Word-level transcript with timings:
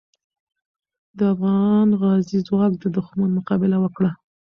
د 1.17 1.19
افغان 1.33 1.87
غازیو 2.01 2.45
ځواک 2.47 2.71
د 2.79 2.85
دښمن 2.97 3.29
مقابله 3.37 3.77
وکړه. 3.79 4.11